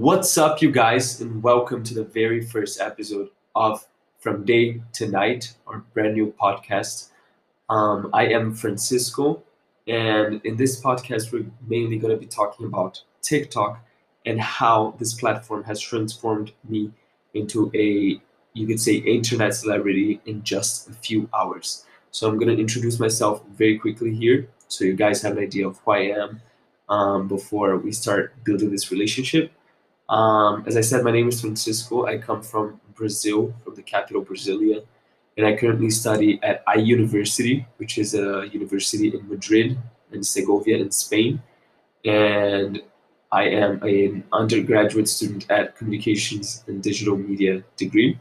What's 0.00 0.38
up, 0.38 0.62
you 0.62 0.70
guys, 0.70 1.20
and 1.20 1.42
welcome 1.42 1.82
to 1.84 1.92
the 1.92 2.04
very 2.04 2.40
first 2.40 2.80
episode 2.80 3.28
of 3.54 3.86
From 4.18 4.46
Day 4.46 4.80
to 4.94 5.06
Night, 5.06 5.52
our 5.66 5.80
brand 5.92 6.14
new 6.14 6.32
podcast. 6.40 7.10
Um, 7.68 8.08
I 8.14 8.28
am 8.28 8.54
Francisco, 8.54 9.42
and 9.86 10.40
in 10.42 10.56
this 10.56 10.80
podcast, 10.80 11.34
we're 11.34 11.44
mainly 11.68 11.98
going 11.98 12.14
to 12.14 12.18
be 12.18 12.24
talking 12.24 12.64
about 12.64 13.02
TikTok 13.20 13.84
and 14.24 14.40
how 14.40 14.94
this 14.98 15.12
platform 15.12 15.64
has 15.64 15.78
transformed 15.78 16.52
me 16.66 16.92
into 17.34 17.70
a, 17.74 18.18
you 18.54 18.66
could 18.66 18.80
say, 18.80 18.94
internet 18.94 19.54
celebrity 19.54 20.18
in 20.24 20.42
just 20.42 20.88
a 20.88 20.94
few 20.94 21.28
hours. 21.38 21.84
So 22.10 22.26
I'm 22.26 22.38
going 22.38 22.48
to 22.48 22.58
introduce 22.58 22.98
myself 22.98 23.42
very 23.54 23.78
quickly 23.78 24.14
here 24.14 24.48
so 24.66 24.86
you 24.86 24.94
guys 24.94 25.20
have 25.20 25.36
an 25.36 25.42
idea 25.42 25.68
of 25.68 25.78
who 25.84 25.90
I 25.90 25.98
am 25.98 26.40
um, 26.88 27.28
before 27.28 27.76
we 27.76 27.92
start 27.92 28.32
building 28.44 28.70
this 28.70 28.90
relationship. 28.90 29.52
Um, 30.10 30.64
as 30.66 30.76
I 30.76 30.80
said, 30.80 31.04
my 31.04 31.12
name 31.12 31.28
is 31.28 31.40
Francisco. 31.40 32.06
I 32.06 32.18
come 32.18 32.42
from 32.42 32.80
Brazil, 32.96 33.54
from 33.62 33.76
the 33.76 33.82
capital 33.82 34.24
Brasilia, 34.24 34.84
and 35.36 35.46
I 35.46 35.56
currently 35.56 35.88
study 35.90 36.40
at 36.42 36.64
IE 36.76 36.82
University, 36.82 37.64
which 37.76 37.96
is 37.96 38.14
a 38.14 38.48
university 38.52 39.16
in 39.16 39.28
Madrid 39.28 39.78
and 40.10 40.26
Segovia 40.26 40.78
in 40.78 40.90
Spain. 40.90 41.40
And 42.04 42.82
I 43.30 43.44
am 43.44 43.80
an 43.84 44.24
undergraduate 44.32 45.08
student 45.08 45.48
at 45.48 45.76
Communications 45.76 46.64
and 46.66 46.82
Digital 46.82 47.16
Media 47.16 47.62
degree. 47.76 48.18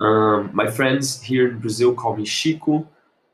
Um, 0.00 0.50
my 0.52 0.70
friends 0.70 1.22
here 1.22 1.48
in 1.48 1.60
Brazil 1.60 1.94
call 1.94 2.14
me 2.14 2.24
Chico. 2.24 2.86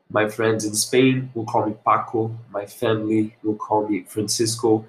My 0.09 0.29
friends 0.29 0.63
in 0.63 0.73
Spain 0.73 1.29
will 1.33 1.45
call 1.45 1.65
me 1.65 1.75
Paco. 1.85 2.33
My 2.49 2.65
family 2.65 3.35
will 3.43 3.55
call 3.55 3.89
me 3.89 4.05
Francisco 4.07 4.85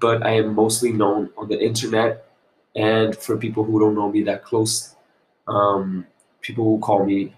but 0.00 0.24
I 0.24 0.32
am 0.32 0.54
mostly 0.54 0.92
known 0.92 1.30
on 1.36 1.48
the 1.48 1.58
internet. 1.58 2.28
And 2.74 3.16
for 3.16 3.36
people 3.36 3.64
who 3.64 3.80
don't 3.80 3.94
know 3.94 4.10
me 4.10 4.22
that 4.24 4.44
close, 4.44 4.94
um, 5.48 6.06
people 6.40 6.64
will 6.64 6.78
call 6.78 7.04
me 7.04 7.34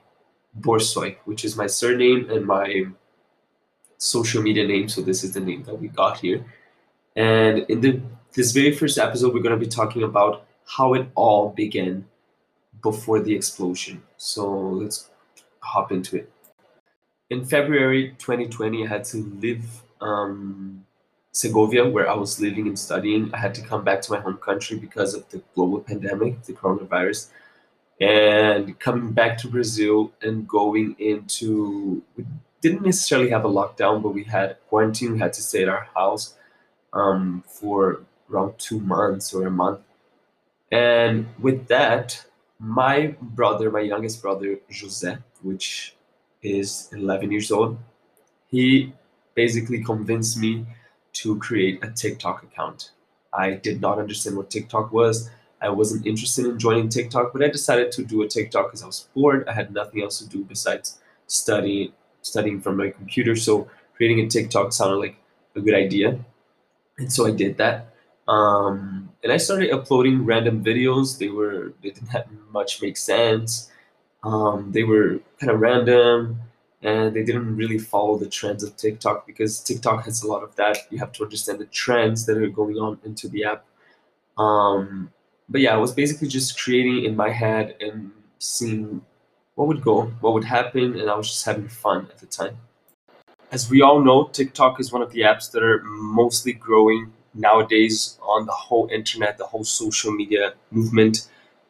Borsoi, 0.60 1.16
which 1.24 1.44
is 1.44 1.56
my 1.56 1.66
surname 1.66 2.28
and 2.30 2.44
my 2.44 2.86
social 3.98 4.42
media 4.42 4.66
name. 4.66 4.88
So 4.88 5.00
this 5.02 5.22
is 5.22 5.32
the 5.32 5.40
name 5.40 5.62
that 5.64 5.80
we 5.80 5.88
got 5.88 6.18
here. 6.18 6.44
And 7.14 7.60
in 7.68 7.80
the 7.80 8.00
this 8.34 8.52
very 8.52 8.72
first 8.74 8.98
episode, 8.98 9.34
we're 9.34 9.42
going 9.42 9.58
to 9.58 9.64
be 9.64 9.70
talking 9.70 10.02
about 10.02 10.46
how 10.64 10.94
it 10.94 11.08
all 11.14 11.50
began 11.50 12.04
before 12.82 13.20
the 13.20 13.34
explosion. 13.34 14.02
So 14.16 14.48
let's 14.50 15.10
hop 15.60 15.90
into 15.90 16.16
it. 16.16 16.32
In 17.30 17.44
February 17.44 18.14
2020, 18.18 18.84
I 18.84 18.88
had 18.88 19.04
to 19.04 19.18
live 19.40 19.82
um, 20.00 20.86
Segovia, 21.38 21.88
where 21.88 22.10
I 22.10 22.14
was 22.14 22.40
living 22.40 22.66
and 22.66 22.76
studying. 22.76 23.32
I 23.32 23.38
had 23.38 23.54
to 23.54 23.62
come 23.62 23.84
back 23.84 24.02
to 24.02 24.12
my 24.12 24.18
home 24.18 24.38
country 24.38 24.76
because 24.76 25.14
of 25.14 25.28
the 25.30 25.40
global 25.54 25.78
pandemic, 25.78 26.42
the 26.42 26.52
coronavirus. 26.52 27.28
And 28.00 28.76
coming 28.80 29.12
back 29.12 29.38
to 29.38 29.48
Brazil 29.48 30.12
and 30.20 30.48
going 30.48 30.96
into, 30.98 32.02
we 32.16 32.26
didn't 32.60 32.82
necessarily 32.82 33.30
have 33.30 33.44
a 33.44 33.48
lockdown, 33.48 34.02
but 34.02 34.14
we 34.18 34.24
had 34.24 34.56
quarantine. 34.68 35.12
We 35.12 35.20
had 35.20 35.32
to 35.34 35.42
stay 35.42 35.62
at 35.62 35.68
our 35.68 35.86
house 35.94 36.34
um, 36.92 37.44
for 37.46 38.00
around 38.28 38.58
two 38.58 38.80
months 38.80 39.32
or 39.32 39.46
a 39.46 39.50
month. 39.50 39.78
And 40.72 41.28
with 41.38 41.68
that, 41.68 42.26
my 42.58 43.14
brother, 43.22 43.70
my 43.70 43.84
youngest 43.92 44.20
brother, 44.22 44.58
Jose, 44.80 45.16
which 45.42 45.94
is 46.42 46.88
11 46.92 47.30
years 47.30 47.52
old, 47.52 47.78
he 48.48 48.92
basically 49.36 49.84
convinced 49.84 50.36
me 50.36 50.66
to 51.22 51.36
create 51.38 51.82
a 51.84 51.90
TikTok 51.90 52.42
account. 52.42 52.92
I 53.32 53.52
did 53.52 53.80
not 53.80 53.98
understand 53.98 54.36
what 54.36 54.50
TikTok 54.50 54.92
was. 54.92 55.30
I 55.60 55.68
wasn't 55.68 56.06
interested 56.06 56.46
in 56.46 56.58
joining 56.58 56.88
TikTok, 56.88 57.32
but 57.32 57.42
I 57.42 57.48
decided 57.48 57.90
to 57.92 58.04
do 58.04 58.22
a 58.22 58.28
TikTok 58.28 58.66
because 58.66 58.82
I 58.82 58.86
was 58.86 59.08
bored. 59.14 59.48
I 59.48 59.52
had 59.52 59.72
nothing 59.72 60.02
else 60.02 60.18
to 60.20 60.28
do 60.28 60.44
besides 60.44 61.00
study, 61.26 61.92
studying 62.22 62.60
from 62.60 62.76
my 62.76 62.90
computer. 62.90 63.34
So 63.34 63.68
creating 63.96 64.20
a 64.20 64.28
TikTok 64.28 64.72
sounded 64.72 64.96
like 64.96 65.16
a 65.56 65.60
good 65.60 65.74
idea, 65.74 66.18
and 66.98 67.12
so 67.12 67.26
I 67.26 67.32
did 67.32 67.58
that. 67.58 67.94
Um, 68.28 69.10
and 69.24 69.32
I 69.32 69.38
started 69.38 69.72
uploading 69.72 70.24
random 70.24 70.62
videos. 70.62 71.18
They 71.18 71.28
were 71.28 71.72
they 71.82 71.90
didn't 71.90 72.08
have 72.08 72.26
much 72.52 72.80
make 72.80 72.96
sense. 72.96 73.70
Um, 74.22 74.70
they 74.72 74.84
were 74.84 75.20
kind 75.40 75.50
of 75.50 75.60
random 75.60 76.40
and 76.82 77.14
they 77.14 77.24
didn't 77.24 77.56
really 77.56 77.78
follow 77.78 78.16
the 78.18 78.28
trends 78.28 78.62
of 78.62 78.76
TikTok 78.76 79.26
because 79.26 79.60
TikTok 79.60 80.04
has 80.04 80.22
a 80.22 80.28
lot 80.28 80.42
of 80.42 80.54
that. 80.56 80.78
You 80.90 80.98
have 80.98 81.12
to 81.12 81.24
understand 81.24 81.58
the 81.58 81.66
trends 81.66 82.26
that 82.26 82.36
are 82.36 82.48
going 82.48 82.76
on 82.76 82.98
into 83.04 83.28
the 83.28 83.44
app. 83.44 83.64
Um, 84.36 85.10
but 85.48 85.60
yeah, 85.60 85.74
I 85.74 85.78
was 85.78 85.92
basically 85.92 86.28
just 86.28 86.60
creating 86.62 87.04
in 87.04 87.16
my 87.16 87.30
head 87.30 87.76
and 87.80 88.12
seeing 88.38 89.02
what 89.56 89.66
would 89.66 89.82
go, 89.82 90.02
what 90.20 90.34
would 90.34 90.44
happen, 90.44 91.00
and 91.00 91.10
I 91.10 91.16
was 91.16 91.28
just 91.28 91.44
having 91.44 91.68
fun 91.68 92.06
at 92.10 92.18
the 92.18 92.26
time. 92.26 92.56
As 93.50 93.68
we 93.68 93.82
all 93.82 94.00
know, 94.00 94.28
TikTok 94.28 94.78
is 94.78 94.92
one 94.92 95.02
of 95.02 95.10
the 95.10 95.22
apps 95.22 95.50
that 95.52 95.62
are 95.62 95.82
mostly 95.82 96.52
growing 96.52 97.12
nowadays 97.34 98.18
on 98.22 98.46
the 98.46 98.52
whole 98.52 98.88
internet, 98.92 99.38
the 99.38 99.46
whole 99.46 99.64
social 99.64 100.12
media 100.12 100.54
movement. 100.70 101.28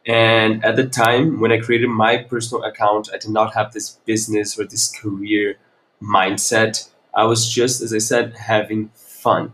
And 0.09 0.65
at 0.65 0.77
the 0.77 0.87
time 0.87 1.39
when 1.39 1.53
I 1.53 1.59
created 1.59 1.89
my 1.89 2.17
personal 2.17 2.65
account, 2.65 3.11
I 3.13 3.19
did 3.19 3.31
not 3.31 3.53
have 3.53 3.73
this 3.75 3.91
business 4.07 4.59
or 4.59 4.65
this 4.65 4.89
career 4.91 5.57
mindset. 6.03 6.89
I 7.15 7.25
was 7.25 7.53
just, 7.53 7.83
as 7.83 7.93
I 7.93 7.99
said, 7.99 8.35
having 8.39 8.91
fun. 8.95 9.53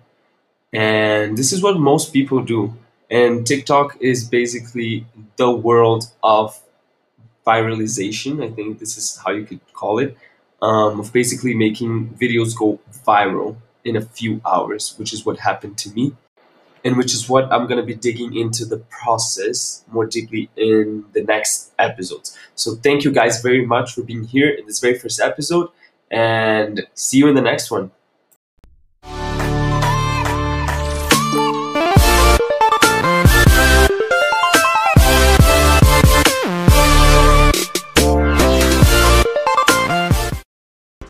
And 0.72 1.36
this 1.36 1.52
is 1.52 1.60
what 1.60 1.80
most 1.80 2.12
people 2.12 2.40
do. 2.40 2.72
And 3.10 3.44
TikTok 3.44 3.96
is 4.00 4.28
basically 4.28 5.06
the 5.36 5.50
world 5.50 6.04
of 6.22 6.60
viralization. 7.44 8.42
I 8.44 8.54
think 8.54 8.78
this 8.78 8.96
is 8.96 9.20
how 9.24 9.32
you 9.32 9.44
could 9.44 9.60
call 9.72 9.98
it. 9.98 10.16
Um, 10.62 11.00
of 11.00 11.12
basically 11.12 11.54
making 11.54 12.10
videos 12.10 12.56
go 12.56 12.78
viral 13.04 13.56
in 13.84 13.96
a 13.96 14.00
few 14.00 14.40
hours, 14.46 14.94
which 14.98 15.12
is 15.12 15.26
what 15.26 15.40
happened 15.40 15.76
to 15.78 15.90
me 15.90 16.14
and 16.84 16.96
which 16.96 17.14
is 17.14 17.28
what 17.28 17.50
I'm 17.52 17.66
going 17.66 17.78
to 17.78 17.86
be 17.86 17.94
digging 17.94 18.36
into 18.36 18.64
the 18.64 18.78
process 18.78 19.84
more 19.90 20.06
deeply 20.06 20.50
in 20.56 21.04
the 21.12 21.22
next 21.22 21.72
episodes. 21.78 22.36
So, 22.54 22.76
thank 22.76 23.04
you 23.04 23.10
guys 23.10 23.40
very 23.42 23.64
much 23.64 23.94
for 23.94 24.02
being 24.02 24.24
here 24.24 24.50
in 24.50 24.66
this 24.66 24.80
very 24.80 24.98
first 24.98 25.20
episode, 25.20 25.68
and 26.10 26.86
see 26.94 27.18
you 27.18 27.28
in 27.28 27.34
the 27.34 27.42
next 27.42 27.70
one. 27.70 27.90